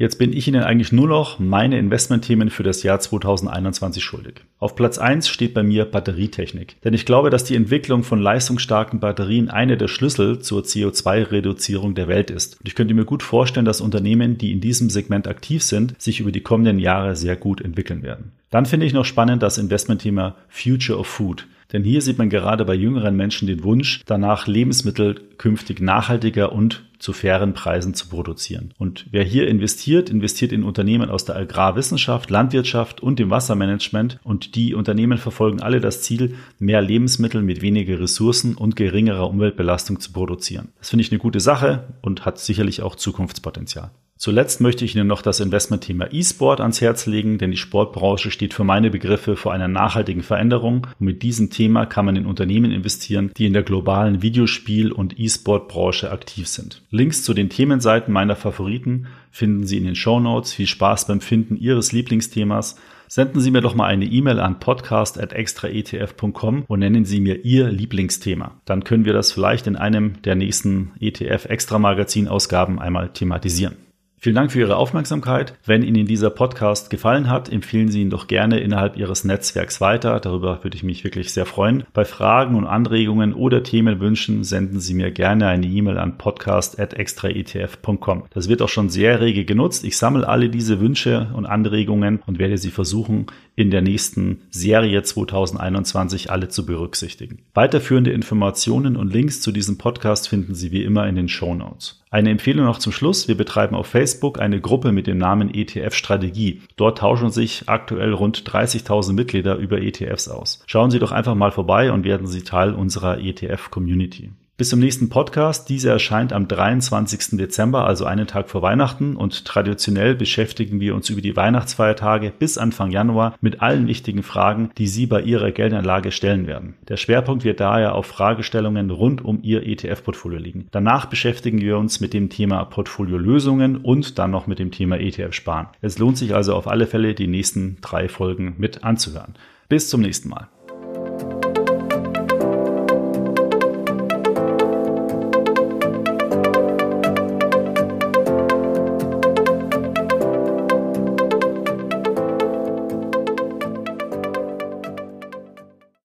Jetzt 0.00 0.16
bin 0.16 0.32
ich 0.32 0.46
Ihnen 0.46 0.62
eigentlich 0.62 0.92
nur 0.92 1.08
noch 1.08 1.40
meine 1.40 1.76
Investmentthemen 1.76 2.50
für 2.50 2.62
das 2.62 2.84
Jahr 2.84 3.00
2021 3.00 4.04
schuldig. 4.04 4.44
Auf 4.60 4.76
Platz 4.76 4.96
1 4.96 5.28
steht 5.28 5.54
bei 5.54 5.64
mir 5.64 5.86
Batterietechnik. 5.86 6.80
Denn 6.82 6.94
ich 6.94 7.04
glaube, 7.04 7.30
dass 7.30 7.42
die 7.42 7.56
Entwicklung 7.56 8.04
von 8.04 8.20
leistungsstarken 8.20 9.00
Batterien 9.00 9.50
eine 9.50 9.76
der 9.76 9.88
Schlüssel 9.88 10.38
zur 10.38 10.62
CO2-Reduzierung 10.62 11.96
der 11.96 12.06
Welt 12.06 12.30
ist. 12.30 12.60
Und 12.60 12.68
ich 12.68 12.76
könnte 12.76 12.94
mir 12.94 13.06
gut 13.06 13.24
vorstellen, 13.24 13.66
dass 13.66 13.80
Unternehmen, 13.80 14.38
die 14.38 14.52
in 14.52 14.60
diesem 14.60 14.88
Segment 14.88 15.26
aktiv 15.26 15.64
sind, 15.64 16.00
sich 16.00 16.20
über 16.20 16.30
die 16.30 16.42
kommenden 16.42 16.78
Jahre 16.78 17.16
sehr 17.16 17.34
gut 17.34 17.60
entwickeln 17.60 18.04
werden. 18.04 18.30
Dann 18.50 18.66
finde 18.66 18.86
ich 18.86 18.92
noch 18.92 19.04
spannend 19.04 19.42
das 19.42 19.58
Investmentthema 19.58 20.36
Future 20.48 21.00
of 21.00 21.08
Food. 21.08 21.48
Denn 21.72 21.84
hier 21.84 22.00
sieht 22.00 22.18
man 22.18 22.30
gerade 22.30 22.64
bei 22.64 22.74
jüngeren 22.74 23.16
Menschen 23.16 23.46
den 23.46 23.62
Wunsch, 23.62 24.00
danach 24.06 24.46
Lebensmittel 24.46 25.20
künftig 25.36 25.80
nachhaltiger 25.80 26.52
und 26.52 26.84
zu 26.98 27.12
fairen 27.12 27.52
Preisen 27.54 27.94
zu 27.94 28.08
produzieren. 28.08 28.74
Und 28.78 29.06
wer 29.10 29.22
hier 29.22 29.46
investiert, 29.46 30.10
investiert 30.10 30.50
in 30.50 30.64
Unternehmen 30.64 31.10
aus 31.10 31.24
der 31.24 31.36
Agrarwissenschaft, 31.36 32.30
Landwirtschaft 32.30 33.00
und 33.00 33.18
dem 33.18 33.30
Wassermanagement. 33.30 34.18
Und 34.24 34.56
die 34.56 34.74
Unternehmen 34.74 35.18
verfolgen 35.18 35.62
alle 35.62 35.80
das 35.80 36.02
Ziel, 36.02 36.34
mehr 36.58 36.82
Lebensmittel 36.82 37.42
mit 37.42 37.62
weniger 37.62 38.00
Ressourcen 38.00 38.54
und 38.54 38.74
geringerer 38.74 39.28
Umweltbelastung 39.28 40.00
zu 40.00 40.12
produzieren. 40.12 40.68
Das 40.78 40.90
finde 40.90 41.02
ich 41.02 41.12
eine 41.12 41.20
gute 41.20 41.40
Sache 41.40 41.84
und 42.02 42.24
hat 42.24 42.38
sicherlich 42.38 42.82
auch 42.82 42.96
Zukunftspotenzial. 42.96 43.90
Zuletzt 44.18 44.60
möchte 44.60 44.84
ich 44.84 44.94
Ihnen 44.96 45.06
noch 45.06 45.22
das 45.22 45.38
Investmentthema 45.38 46.08
E-Sport 46.10 46.60
ans 46.60 46.80
Herz 46.80 47.06
legen, 47.06 47.38
denn 47.38 47.52
die 47.52 47.56
Sportbranche 47.56 48.32
steht 48.32 48.52
für 48.52 48.64
meine 48.64 48.90
Begriffe 48.90 49.36
vor 49.36 49.52
einer 49.52 49.68
nachhaltigen 49.68 50.24
Veränderung 50.24 50.88
und 50.98 51.06
mit 51.06 51.22
diesem 51.22 51.50
Thema 51.50 51.86
kann 51.86 52.04
man 52.04 52.16
in 52.16 52.26
Unternehmen 52.26 52.72
investieren, 52.72 53.30
die 53.36 53.46
in 53.46 53.52
der 53.52 53.62
globalen 53.62 54.20
Videospiel- 54.20 54.90
und 54.90 55.20
E-Sport-Branche 55.20 56.10
aktiv 56.10 56.48
sind. 56.48 56.82
Links 56.90 57.22
zu 57.22 57.32
den 57.32 57.48
Themenseiten 57.48 58.12
meiner 58.12 58.34
Favoriten 58.34 59.06
finden 59.30 59.68
Sie 59.68 59.78
in 59.78 59.84
den 59.84 59.94
Show 59.94 60.18
Notes. 60.18 60.52
Viel 60.52 60.66
Spaß 60.66 61.06
beim 61.06 61.20
Finden 61.20 61.56
Ihres 61.56 61.92
Lieblingsthemas. 61.92 62.74
Senden 63.06 63.40
Sie 63.40 63.52
mir 63.52 63.60
doch 63.60 63.76
mal 63.76 63.86
eine 63.86 64.04
E-Mail 64.04 64.40
an 64.40 64.58
podcast.extraetf.com 64.58 66.64
und 66.66 66.78
nennen 66.80 67.04
Sie 67.04 67.20
mir 67.20 67.44
Ihr 67.44 67.70
Lieblingsthema. 67.70 68.60
Dann 68.64 68.82
können 68.82 69.04
wir 69.04 69.12
das 69.12 69.30
vielleicht 69.30 69.68
in 69.68 69.76
einem 69.76 70.20
der 70.22 70.34
nächsten 70.34 70.90
ETF 70.98 71.44
Extra 71.44 71.78
Magazin 71.78 72.26
Ausgaben 72.26 72.80
einmal 72.80 73.12
thematisieren. 73.12 73.76
Vielen 74.20 74.34
Dank 74.34 74.50
für 74.50 74.58
Ihre 74.58 74.76
Aufmerksamkeit. 74.76 75.54
Wenn 75.64 75.84
Ihnen 75.84 76.06
dieser 76.06 76.30
Podcast 76.30 76.90
gefallen 76.90 77.30
hat, 77.30 77.52
empfehlen 77.52 77.88
Sie 77.88 78.02
ihn 78.02 78.10
doch 78.10 78.26
gerne 78.26 78.58
innerhalb 78.58 78.96
Ihres 78.96 79.22
Netzwerks 79.22 79.80
weiter. 79.80 80.18
Darüber 80.18 80.64
würde 80.64 80.76
ich 80.76 80.82
mich 80.82 81.04
wirklich 81.04 81.32
sehr 81.32 81.46
freuen. 81.46 81.84
Bei 81.92 82.04
Fragen 82.04 82.56
und 82.56 82.66
Anregungen 82.66 83.32
oder 83.32 83.62
Themenwünschen 83.62 84.42
senden 84.42 84.80
Sie 84.80 84.94
mir 84.94 85.12
gerne 85.12 85.46
eine 85.46 85.66
E-Mail 85.66 85.98
an 85.98 86.18
podcast.extraetf.com. 86.18 88.24
Das 88.30 88.48
wird 88.48 88.60
auch 88.60 88.68
schon 88.68 88.88
sehr 88.88 89.20
rege 89.20 89.44
genutzt. 89.44 89.84
Ich 89.84 89.96
sammle 89.96 90.28
alle 90.28 90.48
diese 90.48 90.80
Wünsche 90.80 91.28
und 91.34 91.46
Anregungen 91.46 92.20
und 92.26 92.40
werde 92.40 92.58
sie 92.58 92.70
versuchen, 92.70 93.26
in 93.54 93.70
der 93.70 93.82
nächsten 93.82 94.42
Serie 94.50 95.02
2021 95.02 96.30
alle 96.30 96.48
zu 96.48 96.66
berücksichtigen. 96.66 97.38
Weiterführende 97.54 98.10
Informationen 98.10 98.96
und 98.96 99.12
Links 99.12 99.40
zu 99.40 99.52
diesem 99.52 99.78
Podcast 99.78 100.28
finden 100.28 100.54
Sie 100.54 100.72
wie 100.72 100.82
immer 100.82 101.06
in 101.06 101.16
den 101.16 101.28
Show 101.28 101.54
Notes. 101.54 102.02
Eine 102.10 102.30
Empfehlung 102.30 102.64
noch 102.64 102.78
zum 102.78 102.92
Schluss. 102.92 103.28
Wir 103.28 103.36
betreiben 103.36 103.74
auf 103.74 103.86
Facebook 104.08 104.40
eine 104.40 104.58
Gruppe 104.58 104.90
mit 104.90 105.06
dem 105.06 105.18
Namen 105.18 105.52
ETF 105.52 105.94
Strategie. 105.94 106.62
Dort 106.76 106.98
tauschen 106.98 107.30
sich 107.30 107.64
aktuell 107.68 108.14
rund 108.14 108.42
30.000 108.42 109.12
Mitglieder 109.12 109.56
über 109.56 109.82
ETFs 109.82 110.28
aus. 110.28 110.62
Schauen 110.66 110.90
Sie 110.90 110.98
doch 110.98 111.12
einfach 111.12 111.34
mal 111.34 111.50
vorbei 111.50 111.92
und 111.92 112.04
werden 112.04 112.26
Sie 112.26 112.42
Teil 112.42 112.72
unserer 112.72 113.18
ETF 113.18 113.70
Community. 113.70 114.30
Bis 114.58 114.70
zum 114.70 114.80
nächsten 114.80 115.08
Podcast. 115.08 115.68
Dieser 115.68 115.92
erscheint 115.92 116.32
am 116.32 116.48
23. 116.48 117.38
Dezember, 117.38 117.86
also 117.86 118.06
einen 118.06 118.26
Tag 118.26 118.50
vor 118.50 118.60
Weihnachten. 118.60 119.14
Und 119.14 119.44
traditionell 119.44 120.16
beschäftigen 120.16 120.80
wir 120.80 120.96
uns 120.96 121.08
über 121.10 121.20
die 121.20 121.36
Weihnachtsfeiertage 121.36 122.32
bis 122.36 122.58
Anfang 122.58 122.90
Januar 122.90 123.36
mit 123.40 123.62
allen 123.62 123.86
wichtigen 123.86 124.24
Fragen, 124.24 124.70
die 124.76 124.88
Sie 124.88 125.06
bei 125.06 125.22
Ihrer 125.22 125.52
Geldanlage 125.52 126.10
stellen 126.10 126.48
werden. 126.48 126.74
Der 126.88 126.96
Schwerpunkt 126.96 127.44
wird 127.44 127.60
daher 127.60 127.94
auf 127.94 128.06
Fragestellungen 128.06 128.90
rund 128.90 129.24
um 129.24 129.44
Ihr 129.44 129.64
ETF-Portfolio 129.64 130.40
liegen. 130.40 130.66
Danach 130.72 131.06
beschäftigen 131.06 131.60
wir 131.60 131.78
uns 131.78 132.00
mit 132.00 132.12
dem 132.12 132.28
Thema 132.28 132.64
Portfoliolösungen 132.64 133.76
und 133.76 134.18
dann 134.18 134.32
noch 134.32 134.48
mit 134.48 134.58
dem 134.58 134.72
Thema 134.72 134.98
ETF-Sparen. 134.98 135.68
Es 135.82 136.00
lohnt 136.00 136.18
sich 136.18 136.34
also 136.34 136.56
auf 136.56 136.66
alle 136.66 136.88
Fälle, 136.88 137.14
die 137.14 137.28
nächsten 137.28 137.76
drei 137.80 138.08
Folgen 138.08 138.56
mit 138.58 138.82
anzuhören. 138.82 139.36
Bis 139.68 139.88
zum 139.88 140.00
nächsten 140.00 140.30
Mal. 140.30 140.48